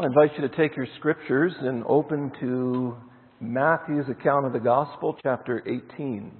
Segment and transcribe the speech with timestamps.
[0.00, 2.96] I invite you to take your scriptures and open to
[3.40, 6.30] Matthew's account of the Gospel, chapter 18.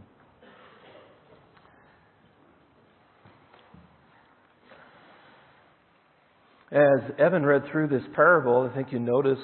[6.71, 9.41] As Evan read through this parable, I think you noticed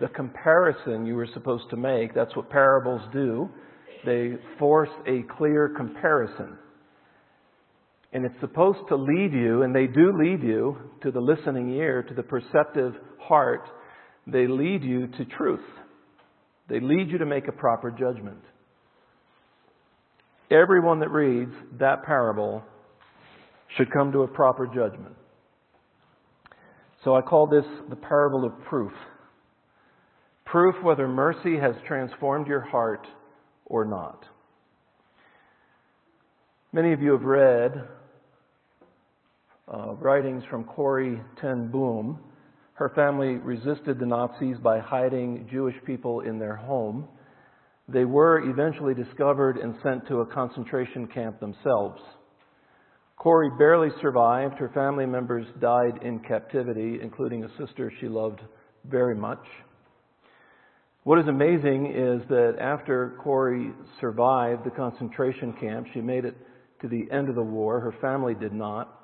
[0.00, 2.14] the comparison you were supposed to make.
[2.14, 3.48] That's what parables do.
[4.04, 6.58] They force a clear comparison.
[8.12, 12.02] And it's supposed to lead you, and they do lead you to the listening ear,
[12.02, 13.62] to the perceptive heart.
[14.26, 15.64] They lead you to truth.
[16.68, 18.40] They lead you to make a proper judgment.
[20.50, 22.64] Everyone that reads that parable
[23.76, 25.14] should come to a proper judgment.
[27.04, 28.92] So I call this the parable of proof.
[30.44, 33.06] Proof whether mercy has transformed your heart
[33.66, 34.24] or not.
[36.72, 37.88] Many of you have read
[39.72, 42.18] uh, writings from Corrie ten Boom.
[42.74, 47.06] Her family resisted the Nazis by hiding Jewish people in their home.
[47.88, 52.00] They were eventually discovered and sent to a concentration camp themselves.
[53.16, 54.54] Corrie barely survived.
[54.54, 58.40] Her family members died in captivity, including a sister she loved
[58.84, 59.44] very much.
[61.02, 66.36] What is amazing is that after Corrie survived the concentration camp, she made it
[66.80, 67.80] to the end of the war.
[67.80, 68.99] Her family did not.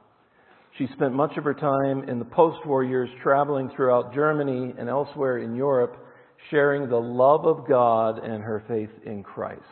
[0.78, 4.90] She spent much of her time in the post war years traveling throughout Germany and
[4.90, 5.96] elsewhere in Europe,
[6.50, 9.62] sharing the love of God and her faith in Christ.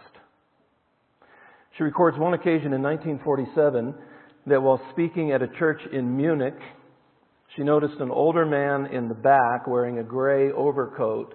[1.76, 3.94] She records one occasion in 1947
[4.46, 6.58] that while speaking at a church in Munich,
[7.54, 11.34] she noticed an older man in the back wearing a gray overcoat,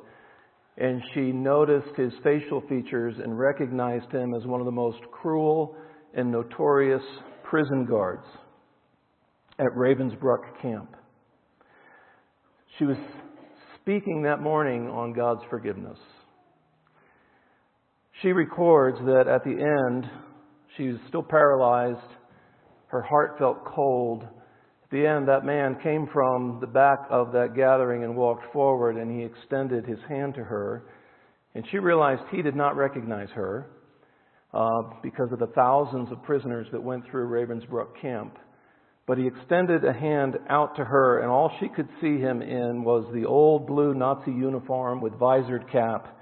[0.78, 5.76] and she noticed his facial features and recognized him as one of the most cruel
[6.16, 7.04] and notorious
[7.44, 8.26] prison guards
[9.60, 10.96] at Ravensbrück camp.
[12.78, 12.98] She was
[13.82, 15.98] speaking that morning on God's forgiveness.
[18.22, 20.10] She records that at the end,
[20.78, 22.00] she was still paralyzed.
[22.88, 24.24] Her heart felt cold.
[24.24, 28.98] At the end, that man came from the back of that gathering and walked forward,
[28.98, 30.86] and he extended his hand to her.
[31.54, 33.70] And she realized he did not recognize her
[34.54, 38.38] uh, because of the thousands of prisoners that went through Ravensbrück camp.
[39.10, 42.84] But he extended a hand out to her, and all she could see him in
[42.84, 46.16] was the old blue Nazi uniform with visored cap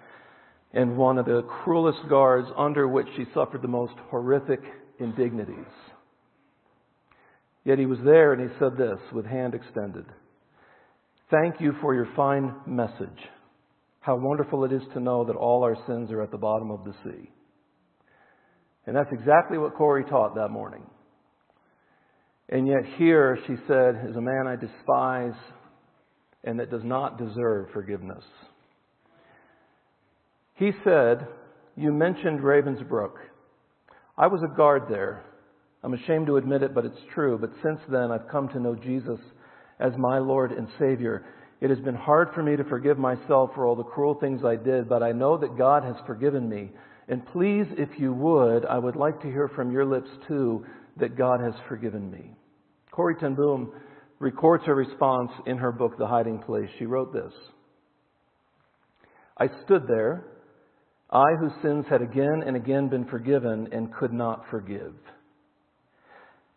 [0.72, 4.62] and one of the cruelest guards under which she suffered the most horrific
[5.02, 5.66] indignities.
[7.66, 10.06] Yet he was there and he said this with hand extended
[11.30, 13.20] Thank you for your fine message.
[14.00, 16.86] How wonderful it is to know that all our sins are at the bottom of
[16.86, 17.30] the sea.
[18.86, 20.84] And that's exactly what Corrie taught that morning.
[22.50, 25.38] And yet, here, she said, is a man I despise
[26.44, 28.24] and that does not deserve forgiveness.
[30.56, 31.28] He said,
[31.76, 33.14] You mentioned Ravensbrück.
[34.18, 35.24] I was a guard there.
[35.84, 37.38] I'm ashamed to admit it, but it's true.
[37.38, 39.20] But since then, I've come to know Jesus
[39.80, 41.26] as my Lord and Savior.
[41.60, 44.56] It has been hard for me to forgive myself for all the cruel things I
[44.56, 46.72] did, but I know that God has forgiven me.
[47.10, 50.66] And please, if you would, I would like to hear from your lips too
[51.00, 52.36] that God has forgiven me.
[52.92, 53.72] Corrie ten Boom
[54.20, 56.70] records her response in her book, The Hiding Place.
[56.80, 57.34] She wrote this
[59.38, 60.26] I stood there,
[61.12, 64.94] I whose sins had again and again been forgiven and could not forgive.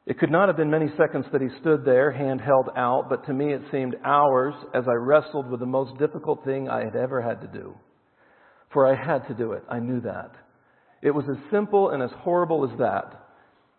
[0.07, 3.27] It could not have been many seconds that he stood there, hand held out, but
[3.27, 6.97] to me it seemed hours as I wrestled with the most difficult thing I had
[6.97, 7.75] ever had to do.
[8.73, 9.63] For I had to do it.
[9.69, 10.33] I knew that.
[11.03, 13.30] It was as simple and as horrible as that.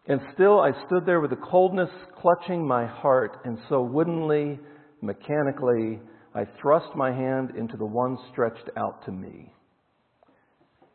[0.08, 1.90] And still I stood there with the coldness
[2.20, 4.60] clutching my heart, and so woodenly,
[5.02, 6.00] mechanically,
[6.34, 9.54] I thrust my hand into the one stretched out to me.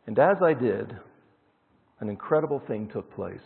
[0.07, 0.93] And as I did,
[1.99, 3.39] an incredible thing took place.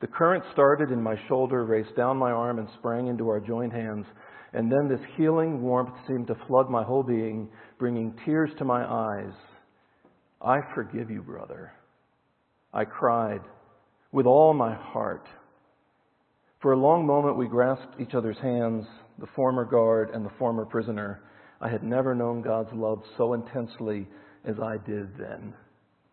[0.00, 3.72] The current started in my shoulder, raced down my arm, and sprang into our joined
[3.72, 4.06] hands.
[4.54, 7.48] And then this healing warmth seemed to flood my whole being,
[7.78, 9.34] bringing tears to my eyes.
[10.40, 11.72] I forgive you, brother.
[12.72, 13.42] I cried
[14.12, 15.26] with all my heart.
[16.60, 18.86] For a long moment, we grasped each other's hands,
[19.18, 21.22] the former guard and the former prisoner.
[21.60, 24.06] I had never known God's love so intensely
[24.44, 25.54] as I did then.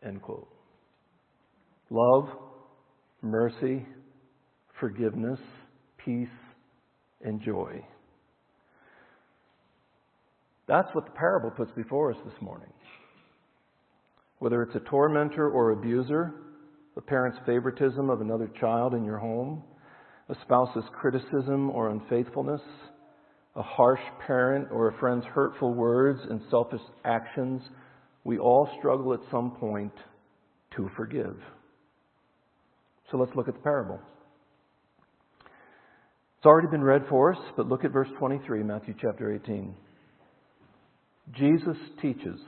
[0.05, 0.47] End quote.
[1.89, 2.29] Love,
[3.21, 3.85] mercy,
[4.79, 5.39] forgiveness,
[5.97, 6.27] peace,
[7.21, 7.83] and joy.
[10.67, 12.71] That's what the parable puts before us this morning.
[14.39, 16.33] Whether it's a tormentor or abuser,
[16.97, 19.63] a parent's favoritism of another child in your home,
[20.29, 22.61] a spouse's criticism or unfaithfulness,
[23.55, 27.61] a harsh parent or a friend's hurtful words and selfish actions,
[28.23, 29.93] we all struggle at some point
[30.75, 31.37] to forgive.
[33.11, 33.99] So let's look at the parable.
[36.37, 39.73] It's already been read for us, but look at verse 23, Matthew chapter 18.
[41.33, 42.39] Jesus teaches,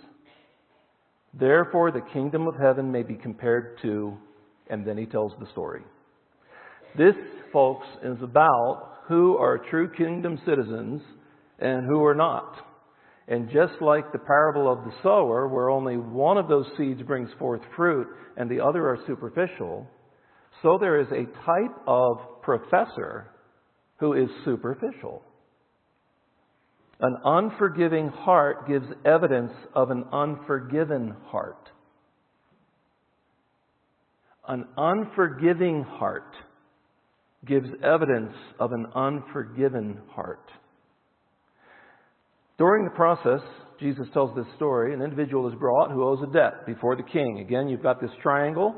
[1.34, 4.18] Therefore the kingdom of heaven may be compared to,
[4.70, 5.82] and then he tells the story.
[6.98, 7.16] This,
[7.52, 11.02] folks, is about who are true kingdom citizens
[11.60, 12.56] and who are not.
[13.28, 17.30] And just like the parable of the sower, where only one of those seeds brings
[17.38, 18.08] forth fruit
[18.38, 19.88] and the other are superficial,
[20.62, 23.32] so there is a type of professor
[23.98, 25.22] who is superficial.
[27.02, 31.70] An unforgiving heart gives evidence of an unforgiven heart.
[34.50, 36.34] An unforgiving heart
[37.46, 40.44] gives evidence of an unforgiven heart.
[42.58, 43.42] During the process,
[43.80, 44.96] Jesus tells this story.
[44.96, 47.46] An individual is brought who owes a debt before the king.
[47.46, 48.74] Again, you've got this triangle.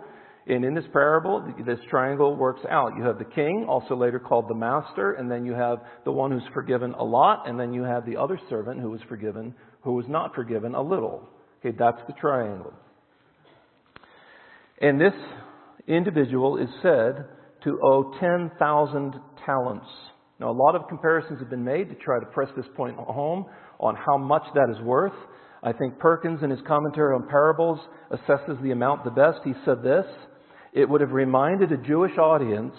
[0.46, 2.92] And in this parable, this triangle works out.
[2.98, 6.32] You have the king, also later called the master, and then you have the one
[6.32, 9.94] who's forgiven a lot, and then you have the other servant who was forgiven, who
[9.94, 11.30] was not forgiven a little.
[11.60, 12.74] Okay, that's the triangle.
[14.82, 15.14] And this
[15.88, 17.26] individual is said
[17.64, 19.14] to owe 10,000
[19.46, 19.88] talents.
[20.40, 23.46] Now, a lot of comparisons have been made to try to press this point home
[23.80, 25.14] on how much that is worth.
[25.64, 27.80] I think Perkins, in his commentary on parables,
[28.12, 29.40] assesses the amount the best.
[29.44, 30.06] He said this
[30.74, 32.74] it would have reminded a Jewish audience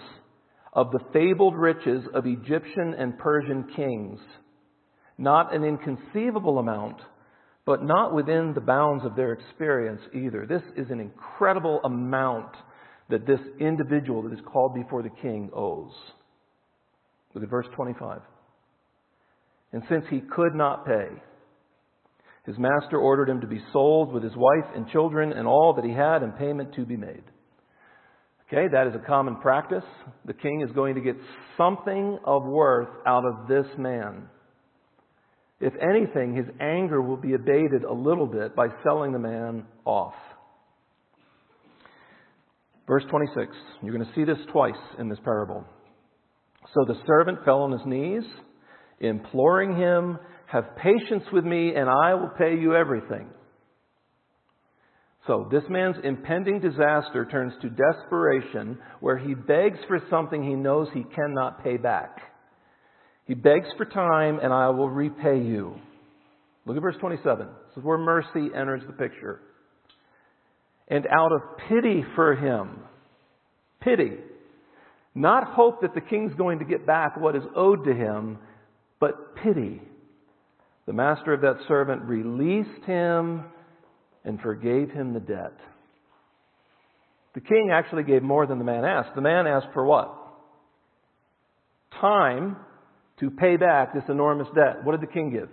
[0.72, 4.18] of the fabled riches of Egyptian and Persian kings.
[5.18, 6.96] Not an inconceivable amount,
[7.66, 10.46] but not within the bounds of their experience either.
[10.46, 12.50] This is an incredible amount
[13.12, 15.92] that this individual that is called before the king owes.
[17.34, 18.20] Look at verse 25.
[19.72, 21.08] And since he could not pay,
[22.46, 25.84] his master ordered him to be sold with his wife and children and all that
[25.84, 27.22] he had and payment to be made.
[28.48, 29.84] Okay, that is a common practice.
[30.24, 31.16] The king is going to get
[31.58, 34.28] something of worth out of this man.
[35.60, 40.14] If anything, his anger will be abated a little bit by selling the man off.
[42.86, 43.52] Verse 26.
[43.82, 45.64] You're going to see this twice in this parable.
[46.74, 48.22] So the servant fell on his knees,
[49.00, 53.28] imploring him, Have patience with me, and I will pay you everything.
[55.26, 60.88] So this man's impending disaster turns to desperation where he begs for something he knows
[60.92, 62.16] he cannot pay back.
[63.26, 65.76] He begs for time and I will repay you.
[66.66, 67.46] Look at verse 27.
[67.46, 69.40] This is where mercy enters the picture.
[70.88, 72.80] And out of pity for him,
[73.80, 74.12] pity,
[75.14, 78.38] not hope that the king's going to get back what is owed to him,
[78.98, 79.80] but pity.
[80.86, 83.44] The master of that servant released him
[84.24, 85.56] and forgave him the debt.
[87.34, 89.14] The king actually gave more than the man asked.
[89.14, 90.14] The man asked for what?
[92.00, 92.56] Time
[93.20, 94.84] to pay back this enormous debt.
[94.84, 95.48] What did the king give?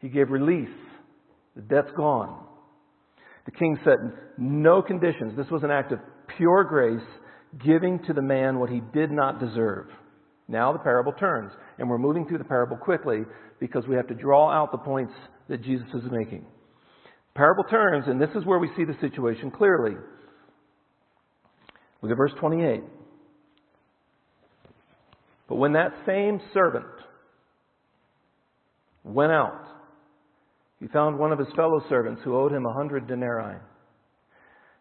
[0.00, 0.68] He gave release.
[1.56, 2.46] The debt's gone.
[3.50, 3.98] The king set
[4.38, 5.36] no conditions.
[5.36, 5.98] This was an act of
[6.36, 7.06] pure grace,
[7.64, 9.86] giving to the man what he did not deserve.
[10.46, 13.22] Now the parable turns, and we're moving through the parable quickly
[13.58, 15.12] because we have to draw out the points
[15.48, 16.46] that Jesus is making.
[17.34, 19.96] Parable turns, and this is where we see the situation clearly.
[22.02, 22.82] Look at verse 28.
[25.48, 26.86] But when that same servant
[29.02, 29.64] went out,
[30.80, 33.58] he found one of his fellow servants who owed him a hundred denarii.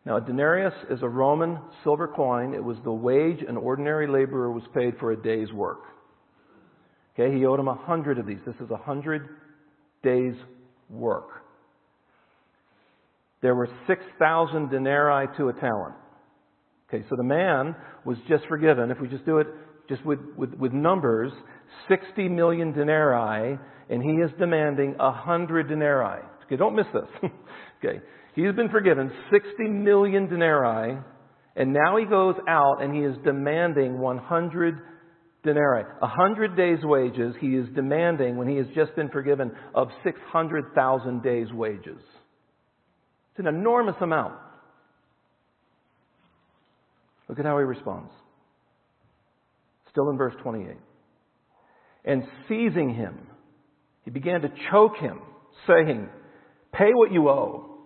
[0.05, 2.53] Now, a denarius is a Roman silver coin.
[2.53, 5.81] It was the wage an ordinary laborer was paid for a day's work.
[7.13, 8.39] Okay, he owed him a hundred of these.
[8.45, 9.27] This is a hundred
[10.01, 10.35] days'
[10.89, 11.27] work.
[13.41, 15.95] There were 6,000 denarii to a talent.
[16.87, 17.75] Okay, so the man
[18.05, 18.89] was just forgiven.
[18.89, 19.47] If we just do it
[19.89, 21.31] just with, with, with numbers,
[21.87, 23.57] 60 million denarii,
[23.89, 26.23] and he is demanding 100 denarii.
[26.45, 27.31] Okay, don't miss this.
[27.83, 27.99] okay,
[28.35, 30.97] he's been forgiven 60 million denarii,
[31.55, 34.79] and now he goes out and he is demanding 100
[35.43, 35.83] denarii.
[35.99, 41.51] 100 days' wages he is demanding when he has just been forgiven of 600,000 days'
[41.53, 42.01] wages.
[43.31, 44.35] It's an enormous amount.
[47.27, 48.11] Look at how he responds.
[49.91, 50.75] Still in verse 28.
[52.09, 53.19] And seizing him,
[54.03, 55.19] he began to choke him,
[55.67, 56.09] saying,
[56.73, 57.77] Pay what you owe.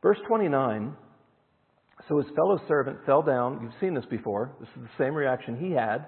[0.00, 0.94] Verse 29
[2.08, 3.58] So his fellow servant fell down.
[3.62, 4.52] You've seen this before.
[4.60, 6.06] This is the same reaction he had.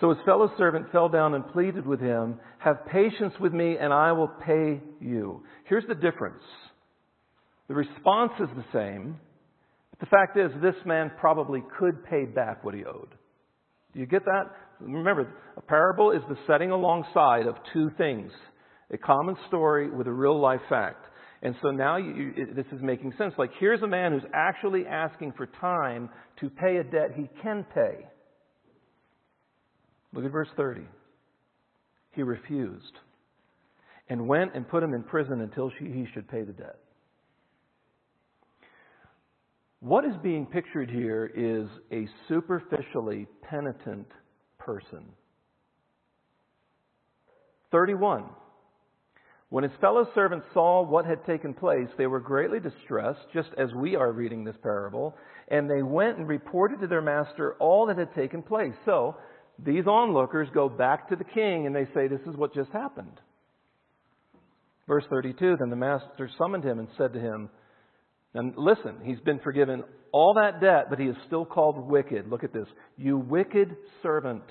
[0.00, 3.92] So his fellow servant fell down and pleaded with him, Have patience with me, and
[3.92, 5.42] I will pay you.
[5.64, 6.44] Here's the difference
[7.66, 9.18] the response is the same,
[9.90, 13.12] but the fact is, this man probably could pay back what he owed.
[13.92, 14.52] Do you get that?
[14.80, 18.30] Remember, a parable is the setting alongside of two things
[18.90, 21.04] a common story with a real life fact.
[21.42, 23.34] And so now you, this is making sense.
[23.36, 26.08] Like, here's a man who's actually asking for time
[26.40, 28.06] to pay a debt he can pay.
[30.12, 30.82] Look at verse 30.
[32.12, 32.94] He refused
[34.08, 36.78] and went and put him in prison until she, he should pay the debt.
[39.80, 44.08] What is being pictured here is a superficially penitent
[44.68, 45.02] person.
[47.70, 48.24] 31.
[49.48, 53.72] When his fellow servants saw what had taken place, they were greatly distressed, just as
[53.72, 55.16] we are reading this parable,
[55.50, 58.74] and they went and reported to their master all that had taken place.
[58.84, 59.16] So,
[59.58, 63.22] these onlookers go back to the king and they say, This is what just happened.
[64.86, 67.48] Verse 32 Then the master summoned him and said to him,
[68.34, 69.82] And listen, he's been forgiven
[70.12, 72.28] all that debt, but he is still called wicked.
[72.28, 72.68] Look at this.
[72.96, 74.44] You wicked servant.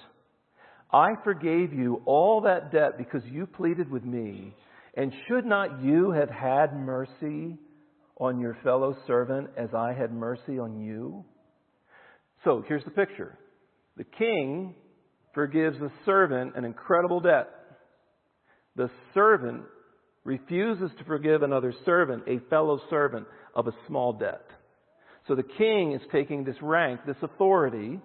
[0.91, 4.55] I forgave you all that debt because you pleaded with me.
[4.95, 7.57] And should not you have had mercy
[8.19, 11.23] on your fellow servant as I had mercy on you?
[12.43, 13.37] So here's the picture.
[13.97, 14.75] The king
[15.33, 17.49] forgives the servant an incredible debt.
[18.75, 19.63] The servant
[20.23, 23.27] refuses to forgive another servant, a fellow servant,
[23.57, 24.45] of a small debt.
[25.27, 27.99] So the king is taking this rank, this authority.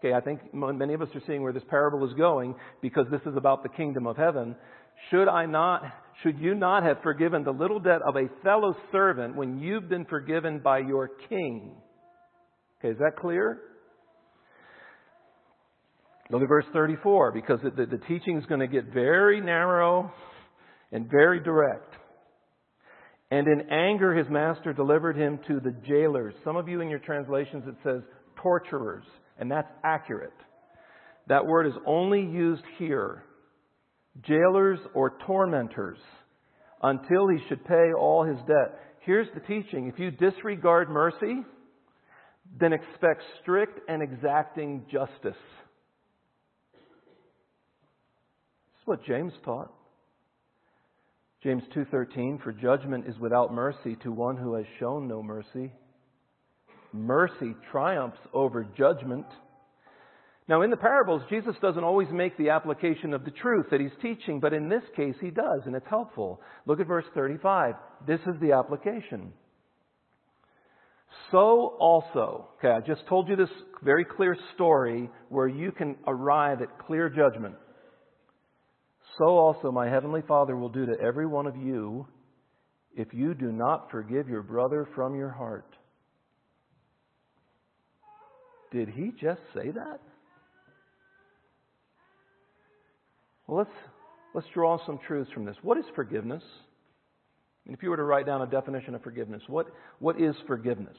[0.00, 3.20] Okay, I think many of us are seeing where this parable is going because this
[3.26, 4.56] is about the kingdom of heaven.
[5.10, 5.82] Should I not,
[6.22, 10.06] should you not have forgiven the little debt of a fellow servant when you've been
[10.06, 11.76] forgiven by your king?
[12.80, 13.60] Okay, is that clear?
[16.30, 20.12] Look at verse 34 because the, the, the teaching is going to get very narrow
[20.90, 21.94] and very direct.
[23.34, 26.34] And in anger, his master delivered him to the jailers.
[26.44, 28.02] Some of you in your translations it says
[28.36, 29.02] torturers,
[29.40, 30.30] and that's accurate.
[31.26, 33.24] That word is only used here.
[34.22, 35.98] Jailers or tormentors
[36.80, 38.78] until he should pay all his debt.
[39.00, 39.88] Here's the teaching.
[39.88, 41.42] If you disregard mercy,
[42.60, 45.42] then expect strict and exacting justice.
[48.70, 49.72] That's what James taught.
[51.44, 55.70] James 2:13 for judgment is without mercy to one who has shown no mercy.
[56.90, 59.26] Mercy triumphs over judgment.
[60.48, 63.94] Now in the parables Jesus doesn't always make the application of the truth that he's
[64.00, 66.40] teaching, but in this case he does and it's helpful.
[66.64, 67.74] Look at verse 35.
[68.06, 69.34] This is the application.
[71.30, 76.62] So also, okay, I just told you this very clear story where you can arrive
[76.62, 77.56] at clear judgment
[79.18, 82.06] so also my heavenly Father will do to every one of you
[82.96, 85.66] if you do not forgive your brother from your heart.
[88.72, 90.00] Did he just say that?
[93.46, 93.70] Well, let's,
[94.34, 95.56] let's draw some truths from this.
[95.62, 96.42] What is forgiveness?
[97.66, 99.66] And if you were to write down a definition of forgiveness, what,
[99.98, 100.96] what is forgiveness?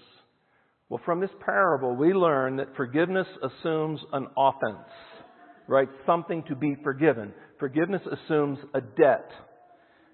[0.90, 4.88] Well, from this parable, we learn that forgiveness assumes an offense,
[5.68, 5.88] right?
[6.06, 7.34] Something to be forgiven.
[7.60, 9.30] Forgiveness assumes a debt.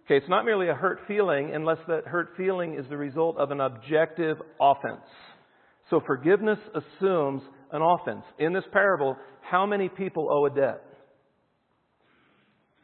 [0.06, 3.52] Okay, it's not merely a hurt feeling unless that hurt feeling is the result of
[3.52, 5.06] an objective offense.
[5.90, 7.42] So forgiveness assumes
[7.72, 8.24] an offense.
[8.40, 10.82] In this parable, how many people owe a debt?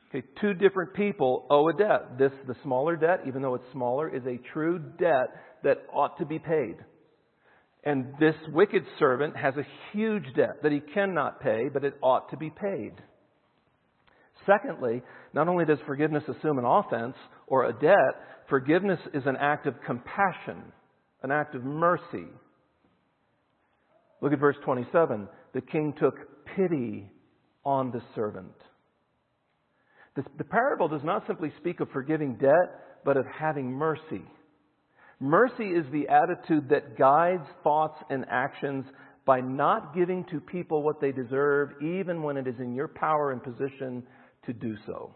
[0.10, 2.18] Okay, two different people owe a debt.
[2.18, 5.28] This, the smaller debt, even though it's smaller, is a true debt
[5.64, 6.76] that ought to be paid.
[7.88, 12.30] And this wicked servant has a huge debt that he cannot pay, but it ought
[12.32, 12.92] to be paid.
[14.46, 15.02] Secondly,
[15.34, 17.16] not only does forgiveness assume an offense
[17.48, 20.64] or a debt, forgiveness is an act of compassion,
[21.24, 22.28] an act of mercy.
[24.20, 25.30] Look at verse 27.
[25.54, 26.16] The king took
[26.58, 27.10] pity
[27.64, 28.52] on the servant.
[30.18, 34.26] The, the parable does not simply speak of forgiving debt, but of having mercy.
[35.20, 38.86] Mercy is the attitude that guides thoughts and actions
[39.26, 43.32] by not giving to people what they deserve, even when it is in your power
[43.32, 44.04] and position
[44.46, 45.14] to do so.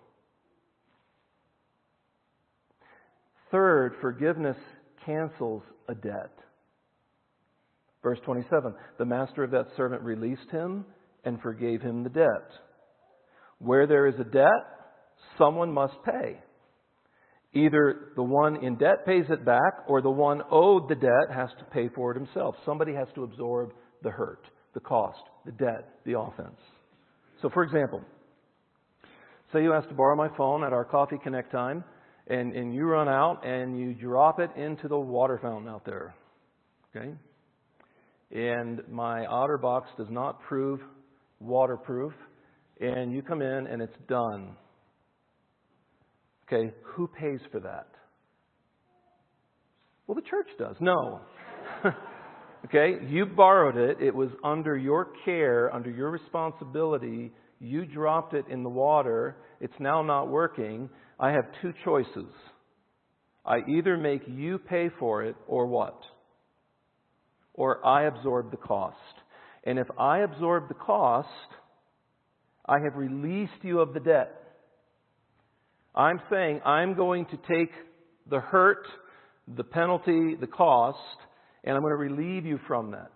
[3.52, 4.58] Third, forgiveness
[5.06, 6.32] cancels a debt.
[8.02, 10.86] Verse 27 The master of that servant released him
[11.24, 12.52] and forgave him the debt.
[13.60, 14.66] Where there is a debt,
[15.38, 16.40] someone must pay.
[17.54, 21.50] Either the one in debt pays it back, or the one owed the debt has
[21.60, 22.56] to pay for it himself.
[22.66, 26.60] Somebody has to absorb the hurt, the cost, the debt, the offense.
[27.42, 28.02] So, for example,
[29.52, 31.84] say you ask to borrow my phone at our Coffee Connect time,
[32.28, 36.16] and, and you run out and you drop it into the water fountain out there.
[36.96, 37.12] Okay?
[38.32, 40.80] And my OtterBox does not prove
[41.42, 42.14] waterproof,
[42.80, 44.56] and you come in and it's done.
[46.52, 47.88] Okay, who pays for that?
[50.06, 50.76] Well, the church does.
[50.82, 51.22] No.
[52.66, 54.06] okay, you borrowed it.
[54.06, 57.32] It was under your care, under your responsibility.
[57.60, 59.38] You dropped it in the water.
[59.62, 60.90] It's now not working.
[61.20, 62.34] I have two choices.
[63.46, 66.02] I either make you pay for it or what?
[67.54, 68.98] Or I absorb the cost.
[69.64, 71.30] And if I absorb the cost,
[72.66, 74.41] I have released you of the debt.
[75.96, 77.72] I'm saying I'm going to take
[78.30, 78.88] the hurt,
[79.56, 80.98] the penalty, the cost,
[81.64, 83.12] and I'm going to relieve you from that.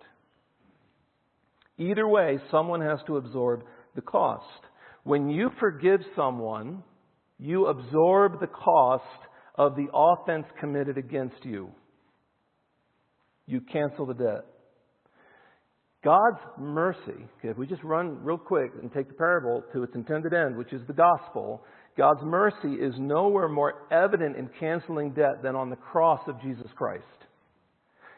[1.78, 3.64] Either way, someone has to absorb
[3.96, 4.44] the cost.
[5.04, 6.84] When you forgive someone,
[7.38, 9.04] you absorb the cost
[9.56, 11.70] of the offense committed against you.
[13.46, 14.46] You cancel the debt.
[16.04, 17.00] God's mercy,
[17.40, 20.56] okay, if we just run real quick and take the parable to its intended end,
[20.56, 21.64] which is the gospel,
[21.98, 26.68] God's mercy is nowhere more evident in canceling debt than on the cross of Jesus
[26.76, 27.04] Christ.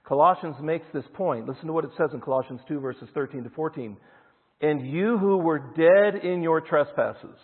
[0.08, 1.48] Colossians makes this point.
[1.48, 3.98] Listen to what it says in Colossians 2, verses 13 to 14.
[4.62, 7.38] And you who were dead in your trespasses,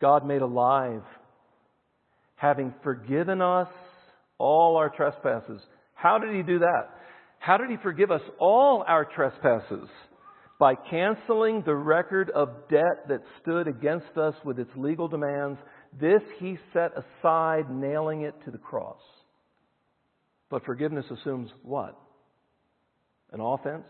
[0.00, 1.02] God made alive,
[2.36, 3.68] having forgiven us
[4.38, 5.60] all our trespasses.
[5.94, 6.88] How did He do that?
[7.38, 9.88] How did He forgive us all our trespasses?
[10.62, 15.58] By canceling the record of debt that stood against us with its legal demands.
[16.00, 19.00] This he set aside, nailing it to the cross.
[20.50, 21.98] But forgiveness assumes what?
[23.32, 23.88] An offense,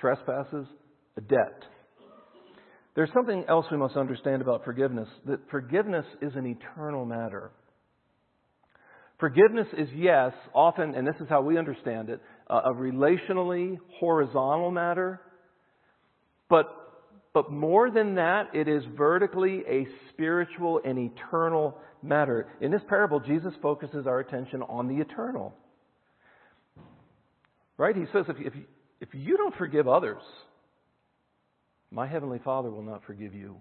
[0.00, 0.64] trespasses,
[1.18, 1.62] a debt.
[2.94, 7.50] There's something else we must understand about forgiveness that forgiveness is an eternal matter.
[9.20, 15.20] Forgiveness is, yes, often, and this is how we understand it, a relationally horizontal matter
[16.48, 16.66] but,
[17.32, 22.48] but more than that, it is vertically a spiritual and eternal matter.
[22.60, 25.54] In this parable, Jesus focuses our attention on the eternal.
[27.76, 27.94] Right?
[27.94, 28.52] He says, if, if,
[29.00, 30.22] if you don't forgive others,
[31.90, 33.56] my Heavenly Father will not forgive you.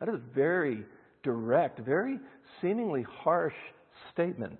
[0.00, 0.84] That is a very
[1.22, 2.18] direct, very
[2.60, 3.54] seemingly harsh
[4.12, 4.58] statement.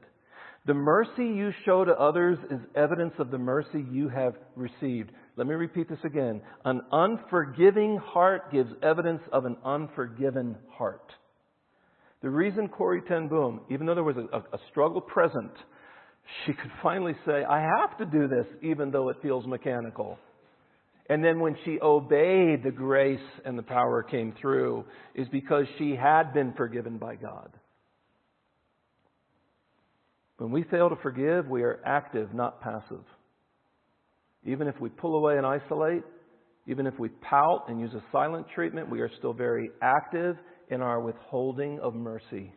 [0.67, 5.11] The mercy you show to others is evidence of the mercy you have received.
[5.39, 6.43] Let me repeat this again.
[6.65, 11.13] An unforgiving heart gives evidence of an unforgiven heart.
[12.23, 15.53] The reason Corrie Ten Boom, even though there was a, a struggle present,
[16.45, 20.19] she could finally say, I have to do this even though it feels mechanical.
[21.09, 25.95] And then when she obeyed, the grace and the power came through, is because she
[25.95, 27.51] had been forgiven by God.
[30.39, 33.05] When we fail to forgive, we are active, not passive.
[34.45, 36.03] Even if we pull away and isolate,
[36.67, 40.37] even if we pout and use a silent treatment, we are still very active
[40.71, 42.53] in our withholding of mercy.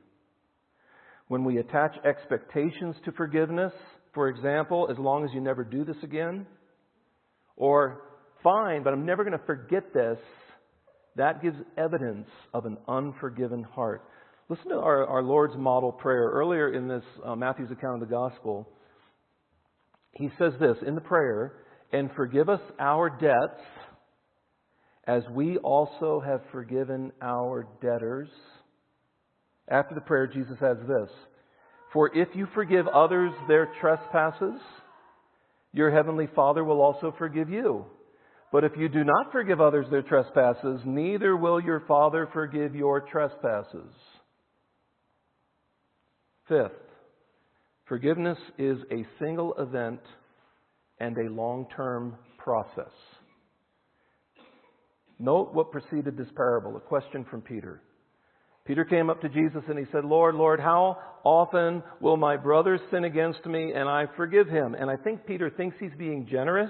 [1.27, 3.71] When we attach expectations to forgiveness,
[4.13, 6.45] for example, as long as you never do this again,
[7.55, 8.01] or
[8.43, 10.17] fine, but I'm never going to forget this,
[11.15, 14.03] that gives evidence of an unforgiven heart.
[14.49, 16.29] Listen to our, our Lord's model prayer.
[16.33, 18.67] Earlier in this uh, Matthew's account of the gospel,
[20.11, 21.53] he says this in the prayer
[21.91, 23.61] and forgive us our debts
[25.05, 28.29] as we also have forgiven our debtors.
[29.67, 31.09] After the prayer, Jesus adds this
[31.93, 34.59] For if you forgive others their trespasses,
[35.73, 37.85] your heavenly Father will also forgive you.
[38.51, 42.99] But if you do not forgive others their trespasses, neither will your Father forgive your
[42.99, 43.93] trespasses.
[46.49, 46.71] Fifth,
[47.85, 50.01] forgiveness is a single event
[51.01, 52.93] and a long term process.
[55.19, 57.81] Note what preceded this parable a question from Peter.
[58.65, 62.79] Peter came up to Jesus and he said, Lord, Lord, how often will my brother
[62.91, 64.75] sin against me and I forgive him?
[64.75, 66.69] And I think Peter thinks he's being generous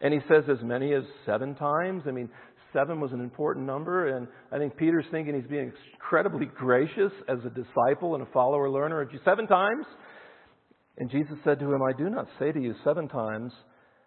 [0.00, 2.02] and he says as many as seven times.
[2.08, 2.28] I mean,
[2.72, 7.38] seven was an important number and I think Peter's thinking he's being incredibly gracious as
[7.44, 9.08] a disciple and a follower learner.
[9.24, 9.86] Seven times?
[11.00, 13.52] And Jesus said to him, I do not say to you seven times,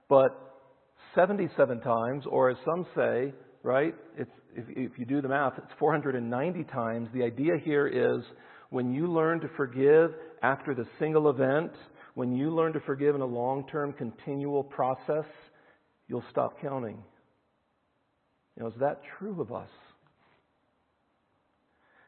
[0.08, 0.62] but
[1.16, 6.64] 77 times, or as some say, right, if, if you do the math, it's 490
[6.66, 7.10] times.
[7.12, 8.24] The idea here is
[8.70, 10.12] when you learn to forgive
[10.44, 11.72] after the single event,
[12.14, 15.26] when you learn to forgive in a long term, continual process,
[16.08, 17.04] you'll stop counting.
[18.56, 19.70] You know, is that true of us?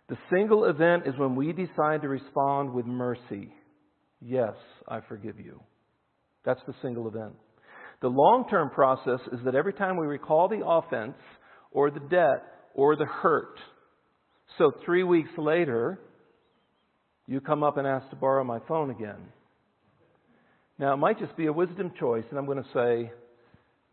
[0.09, 3.51] The single event is when we decide to respond with mercy.
[4.21, 4.53] Yes,
[4.87, 5.61] I forgive you.
[6.45, 7.33] That's the single event.
[8.01, 11.17] The long term process is that every time we recall the offense
[11.71, 13.57] or the debt or the hurt,
[14.57, 15.99] so three weeks later,
[17.27, 19.27] you come up and ask to borrow my phone again.
[20.77, 23.11] Now, it might just be a wisdom choice, and I'm going to say,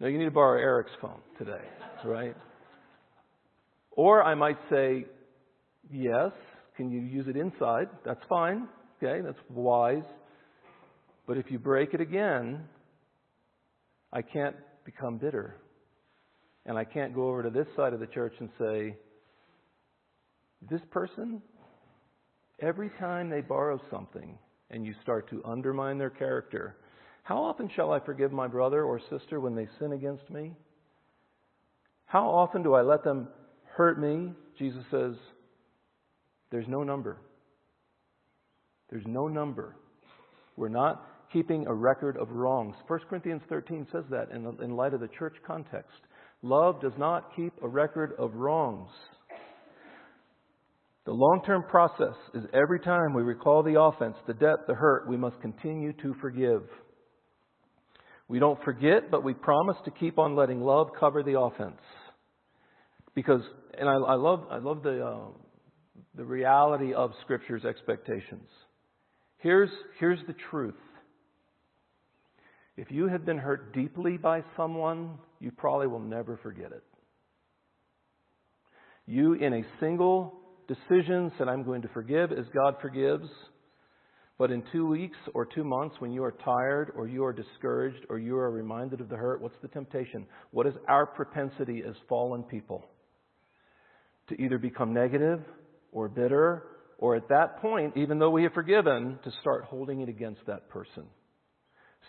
[0.01, 1.63] no, you need to borrow Eric's phone today,
[2.05, 2.37] right?
[3.93, 5.07] Or I might say,
[5.91, 6.33] yes,
[6.77, 7.89] can you use it inside?
[8.05, 8.69] That's fine.
[9.03, 10.05] Okay, that's wise.
[11.27, 12.63] But if you break it again,
[14.13, 15.57] I can't become bitter.
[16.67, 18.97] And I can't go over to this side of the church and say,
[20.71, 21.43] this person,
[22.61, 24.39] every time they borrow something
[24.71, 26.77] and you start to undermine their character,
[27.25, 30.53] how often shall I forgive my brother or sister when they sin against me?
[32.07, 33.27] How often do I let them
[33.75, 34.33] hurt me?
[34.59, 35.15] Jesus says,
[36.51, 37.19] there's no number.
[38.93, 39.75] There's no number.
[40.57, 42.77] We're not keeping a record of wrongs.
[42.89, 45.97] 1 Corinthians 13 says that in, in light of the church context.
[46.43, 48.91] Love does not keep a record of wrongs.
[51.07, 55.09] The long term process is every time we recall the offense, the debt, the hurt,
[55.09, 56.63] we must continue to forgive.
[58.29, 61.81] We don't forget, but we promise to keep on letting love cover the offense.
[63.15, 63.41] Because,
[63.79, 65.29] and I, I love, I love the, uh,
[66.15, 68.49] the reality of Scripture's expectations.
[69.43, 70.77] Here's, here's the truth.
[72.77, 76.85] If you have been hurt deeply by someone, you probably will never forget it.
[79.05, 83.29] You, in a single decision, said, I'm going to forgive as God forgives.
[84.39, 88.07] But in two weeks or two months, when you are tired or you are discouraged
[88.09, 90.25] or you are reminded of the hurt, what's the temptation?
[90.53, 92.85] What is our propensity as fallen people?
[94.29, 95.41] To either become negative
[95.91, 96.63] or bitter,
[97.03, 100.69] or at that point, even though we have forgiven, to start holding it against that
[100.69, 101.03] person.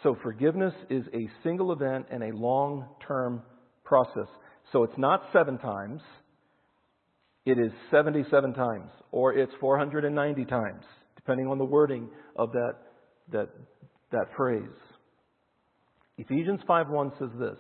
[0.04, 3.42] So forgiveness is a single event and a long term
[3.84, 4.28] process.
[4.72, 6.00] So it's not seven times,
[7.44, 10.84] it is 77 times, or it's 490 times,
[11.16, 12.76] depending on the wording of that,
[13.32, 13.50] that,
[14.12, 14.62] that phrase.
[16.20, 17.58] Ephesians 5:1 says this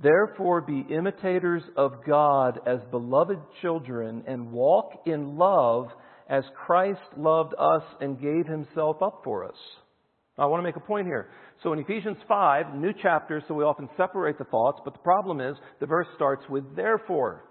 [0.00, 5.88] Therefore, be imitators of God as beloved children and walk in love
[6.28, 9.56] as Christ loved us and gave himself up for us.
[10.38, 11.30] I want to make a point here.
[11.64, 15.40] So in Ephesians 5, new chapter, so we often separate the thoughts, but the problem
[15.40, 17.44] is the verse starts with therefore.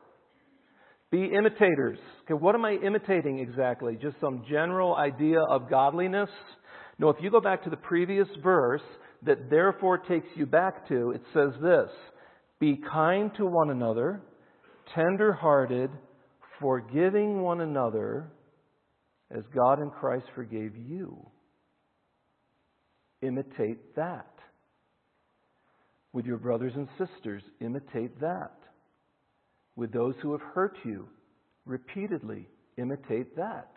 [1.12, 2.00] Be imitators.
[2.24, 3.98] Okay, what am I imitating exactly?
[4.02, 6.30] Just some general idea of godliness?
[6.98, 8.82] No, if you go back to the previous verse
[9.24, 11.90] that therefore takes you back to, it says this
[12.60, 14.22] be kind to one another,
[14.96, 15.91] tender hearted,
[16.60, 18.32] forgiving one another
[19.30, 21.17] as God in Christ forgave you.
[23.22, 24.34] Imitate that.
[26.13, 28.58] With your brothers and sisters, imitate that.
[29.76, 31.08] With those who have hurt you,
[31.65, 33.72] repeatedly, imitate that.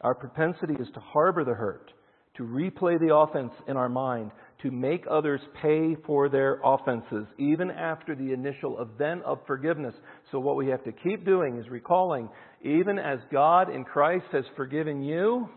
[0.00, 1.92] Our propensity is to harbor the hurt,
[2.36, 4.30] to replay the offense in our mind,
[4.62, 9.94] to make others pay for their offenses, even after the initial event of forgiveness.
[10.32, 12.28] So, what we have to keep doing is recalling,
[12.62, 15.48] even as God in Christ has forgiven you,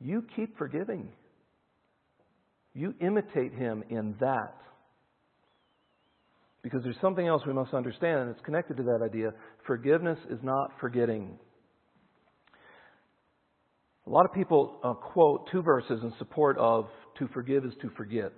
[0.00, 1.08] you keep forgiving.
[2.74, 4.56] You imitate Him in that.
[6.62, 9.30] Because there's something else we must understand, and it's connected to that idea.
[9.66, 11.38] Forgiveness is not forgetting.
[14.06, 16.86] A lot of people uh, quote two verses in support of
[17.18, 18.32] to forgive is to forget.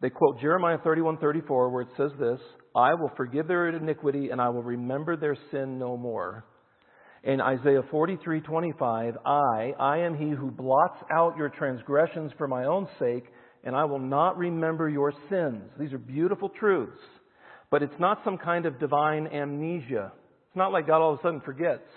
[0.00, 2.40] They quote Jeremiah 31:34 where it says this,
[2.74, 6.44] I will forgive their iniquity and I will remember their sin no more.
[7.24, 12.86] In Isaiah 43:25, I, I am he who blots out your transgressions for my own
[12.98, 13.24] sake
[13.64, 15.64] and I will not remember your sins.
[15.78, 17.00] These are beautiful truths.
[17.70, 20.12] But it's not some kind of divine amnesia.
[20.46, 21.88] It's not like God all of a sudden forgets.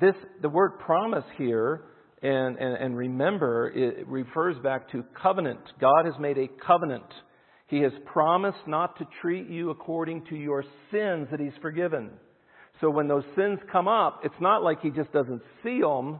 [0.00, 1.82] This, the word promise here
[2.22, 5.60] and, and, and remember, it refers back to covenant.
[5.80, 7.04] God has made a covenant.
[7.68, 12.10] He has promised not to treat you according to your sins that He's forgiven.
[12.80, 16.18] So when those sins come up, it's not like He just doesn't see them.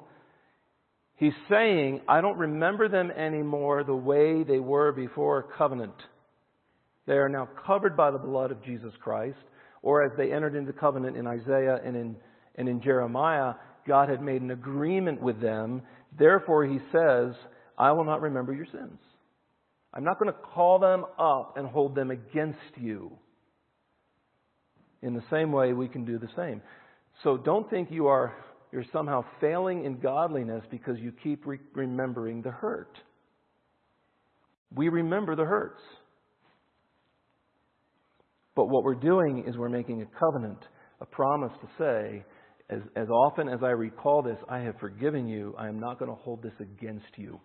[1.17, 5.95] He's saying, I don't remember them anymore the way they were before covenant.
[7.07, 9.39] They are now covered by the blood of Jesus Christ,
[9.83, 12.17] or as they entered into covenant in Isaiah and in,
[12.55, 13.55] and in Jeremiah,
[13.89, 15.83] God had made an agreement with them.
[16.17, 17.35] Therefore, he says,
[17.77, 19.01] I will not remember your sins.
[19.93, 23.11] I'm not going to call them up and hold them against you.
[25.03, 26.61] In the same way, we can do the same.
[27.25, 28.35] So don't think you are
[28.71, 32.99] you're somehow failing in godliness because you keep re- remembering the hurt.
[34.75, 35.81] We remember the hurts.
[38.55, 40.59] But what we're doing is we're making a covenant,
[41.01, 42.25] a promise to say,
[42.71, 45.55] as, as often as I recall this, I have forgiven you.
[45.59, 47.41] I am not going to hold this against you.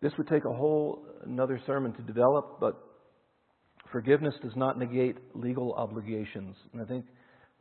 [0.00, 2.74] This would take a whole another sermon to develop, but
[3.90, 6.56] forgiveness does not negate legal obligations.
[6.72, 7.04] And I think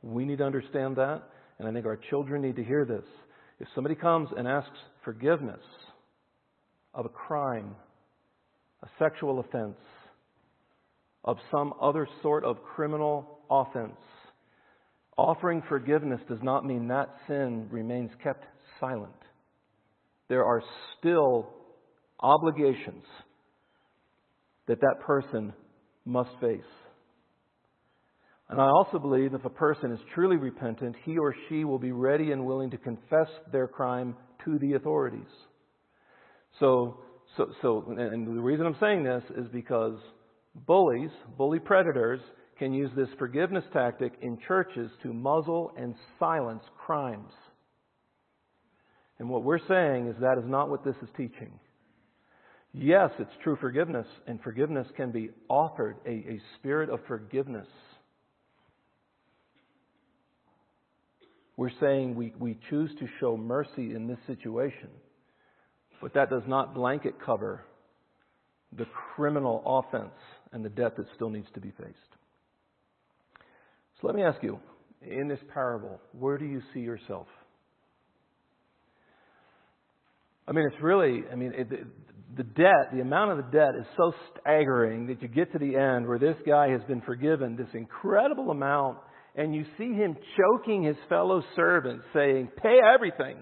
[0.02, 1.24] we need to understand that,
[1.60, 3.06] and I think our children need to hear this.
[3.60, 5.62] If somebody comes and asks forgiveness
[6.94, 7.76] of a crime,
[8.84, 9.78] a sexual offense,
[11.28, 14.00] of some other sort of criminal offense,
[15.18, 18.46] offering forgiveness does not mean that sin remains kept
[18.80, 19.12] silent.
[20.30, 20.64] There are
[20.98, 21.50] still
[22.22, 23.04] obligations
[24.68, 25.54] that that person
[26.06, 26.62] must face.
[28.50, 31.92] And I also believe if a person is truly repentant, he or she will be
[31.92, 35.28] ready and willing to confess their crime to the authorities.
[36.62, 37.00] So,
[37.36, 39.98] so, so and the reason I'm saying this is because
[40.66, 42.20] bullies, bully predators,
[42.58, 47.32] can use this forgiveness tactic in churches to muzzle and silence crimes.
[49.20, 51.60] And what we're saying is that is not what this is teaching.
[52.74, 57.68] Yes, it's true forgiveness, and forgiveness can be offered, a, a spirit of forgiveness.
[61.56, 64.90] We're saying we, we choose to show mercy in this situation,
[66.02, 67.64] but that does not blanket cover
[68.78, 70.14] the criminal offense
[70.52, 71.98] and the debt that still needs to be faced.
[74.02, 74.60] So let me ask you
[75.02, 77.28] in this parable, where do you see yourself?
[80.48, 81.70] I mean, it's really, I mean, it,
[82.36, 85.76] the debt, the amount of the debt is so staggering that you get to the
[85.76, 89.00] end where this guy has been forgiven this incredible amount,
[89.36, 93.38] and you see him choking his fellow servants, saying, Pay everything.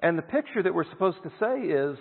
[0.00, 1.96] And the picture that we're supposed to say is,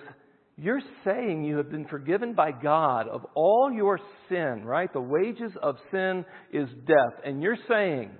[0.58, 4.92] you're saying you have been forgiven by God of all your sin, right?
[4.92, 7.20] The wages of sin is death.
[7.26, 8.12] And you're saying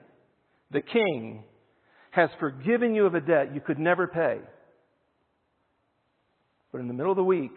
[0.72, 1.44] the king
[2.12, 4.40] has forgiven you of a debt you could never pay.
[6.72, 7.52] But in the middle of the week,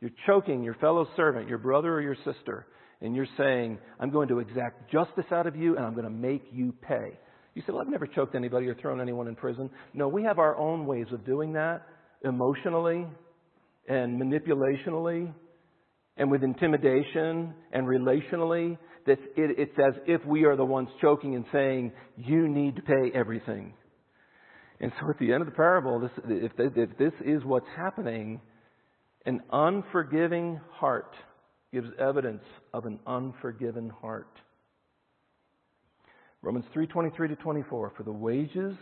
[0.00, 2.66] you're choking your fellow servant, your brother or your sister,
[3.00, 6.10] and you're saying, I'm going to exact justice out of you and I'm going to
[6.10, 7.18] make you pay.
[7.54, 9.70] You say, Well, I've never choked anybody or thrown anyone in prison.
[9.94, 11.86] No, we have our own ways of doing that
[12.24, 13.06] emotionally
[13.88, 15.32] and manipulationally
[16.16, 18.78] and with intimidation and relationally.
[19.06, 22.82] That it, it's as if we are the ones choking and saying, You need to
[22.82, 23.74] pay everything.
[24.80, 28.40] And so at the end of the parable, this, if, if this is what's happening,
[29.26, 31.14] an unforgiving heart
[31.72, 32.42] gives evidence
[32.74, 34.28] of an unforgiven heart.
[36.42, 38.76] Romans 3:23 to 24 for the wages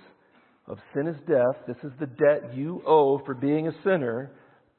[0.66, 4.30] of sin is death this is the debt you owe for being a sinner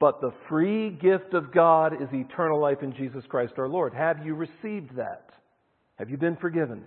[0.02, 4.26] but the free gift of God is eternal life in Jesus Christ our Lord have
[4.26, 5.30] you received that
[5.96, 6.84] have you been forgiven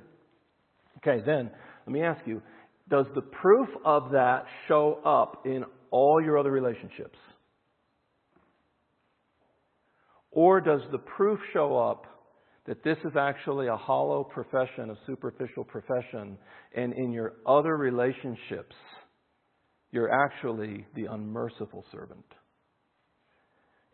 [0.98, 1.50] okay then
[1.86, 2.42] let me ask you
[2.88, 7.18] does the proof of that show up in all your other relationships?
[10.30, 12.06] Or does the proof show up
[12.66, 16.36] that this is actually a hollow profession, a superficial profession,
[16.74, 18.74] and in your other relationships,
[19.92, 22.24] you're actually the unmerciful servant?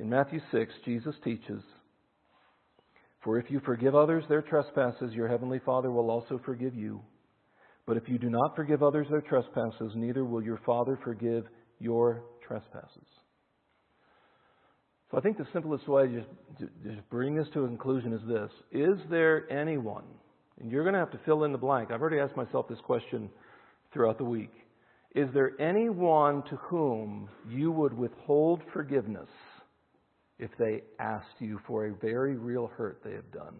[0.00, 1.62] In Matthew 6, Jesus teaches,
[3.22, 7.02] For if you forgive others their trespasses, your heavenly Father will also forgive you.
[7.86, 11.44] But if you do not forgive others their trespasses, neither will your Father forgive
[11.78, 13.06] your trespasses.
[15.10, 16.24] So I think the simplest way to
[16.58, 20.04] just, just bring this to a conclusion is this Is there anyone,
[20.60, 21.90] and you're going to have to fill in the blank.
[21.90, 23.28] I've already asked myself this question
[23.92, 24.52] throughout the week.
[25.14, 29.28] Is there anyone to whom you would withhold forgiveness
[30.40, 33.56] if they asked you for a very real hurt they have done?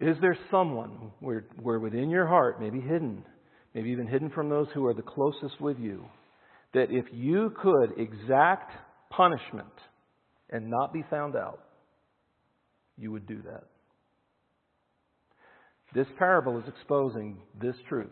[0.00, 3.24] Is there someone where, where within your heart, maybe hidden,
[3.74, 6.04] maybe even hidden from those who are the closest with you,
[6.74, 8.72] that if you could exact
[9.10, 9.66] punishment
[10.50, 11.60] and not be found out,
[12.96, 13.64] you would do that?
[15.94, 18.10] This parable is exposing this truth.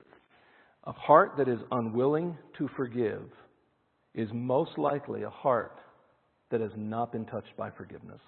[0.85, 3.23] A heart that is unwilling to forgive
[4.17, 5.79] is most likely a heart
[6.51, 8.21] that has not been touched by forgiveness.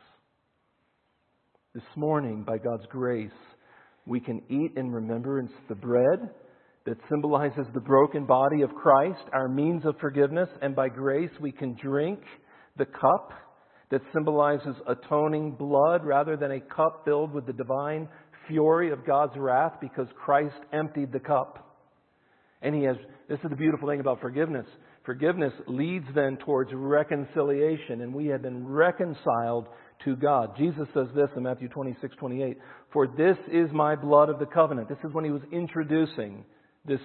[1.74, 3.30] This morning, by God's grace,
[4.06, 6.30] we can eat in remembrance the bread
[6.86, 11.52] that symbolizes the broken body of Christ, our means of forgiveness, and by grace we
[11.52, 12.20] can drink
[12.76, 13.32] the cup
[13.90, 18.08] that symbolizes atoning blood rather than a cup filled with the divine
[18.46, 21.76] fury of God's wrath because Christ emptied the cup.
[22.62, 22.96] And he has,
[23.28, 24.66] this is the beautiful thing about forgiveness.
[25.04, 29.66] Forgiveness leads then towards reconciliation, and we have been reconciled
[30.04, 30.56] to God.
[30.56, 32.58] Jesus says this in Matthew 26, 28,
[32.92, 34.88] For this is my blood of the covenant.
[34.88, 36.44] This is when he was introducing
[36.86, 37.00] this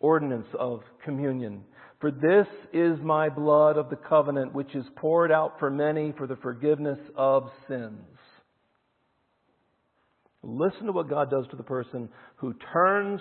[0.00, 1.62] ordinance of communion.
[2.00, 6.26] For this is my blood of the covenant, which is poured out for many for
[6.26, 8.00] the forgiveness of sins.
[10.42, 13.20] Listen to what God does to the person who turns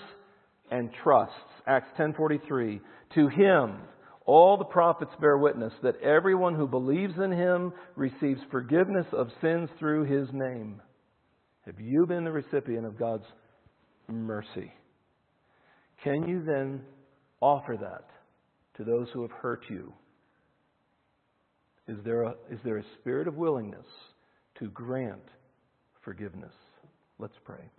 [0.71, 1.35] and trusts.
[1.67, 2.81] Acts 10:43.
[3.15, 3.81] To him
[4.25, 9.69] all the prophets bear witness that everyone who believes in him receives forgiveness of sins
[9.79, 10.81] through his name.
[11.65, 13.25] Have you been the recipient of God's
[14.07, 14.71] mercy?
[16.03, 16.81] Can you then
[17.39, 18.07] offer that
[18.77, 19.93] to those who have hurt you?
[21.87, 23.85] Is there a, is there a spirit of willingness
[24.59, 25.21] to grant
[26.03, 26.53] forgiveness?
[27.19, 27.69] Let's pray.